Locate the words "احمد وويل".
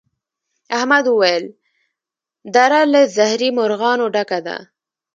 0.77-1.43